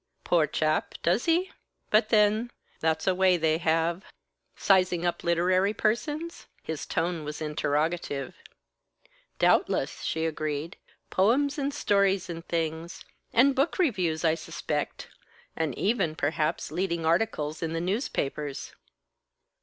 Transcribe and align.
"Poor 0.23 0.47
chap, 0.47 0.95
does 1.03 1.25
he? 1.25 1.51
But 1.91 2.09
then, 2.09 2.49
that's 2.79 3.05
a 3.05 3.13
way 3.13 3.37
they 3.37 3.59
have, 3.59 4.03
sizing 4.55 5.05
up 5.05 5.23
literary 5.23 5.75
persons?" 5.75 6.47
His 6.63 6.87
tone 6.87 7.23
was 7.23 7.39
interrogative. 7.39 8.33
"Doubtless," 9.37 10.01
she 10.01 10.25
agreed. 10.25 10.77
"Poems 11.11 11.59
and 11.59 11.71
stories 11.71 12.31
and 12.31 12.43
things. 12.47 13.05
And 13.31 13.53
book 13.53 13.77
reviews, 13.77 14.25
I 14.25 14.33
suspect. 14.33 15.07
And 15.55 15.77
even, 15.77 16.15
perhaps, 16.15 16.71
leading 16.71 17.05
articles 17.05 17.61
in 17.61 17.73
the 17.73 17.79
newspapers." 17.79 18.73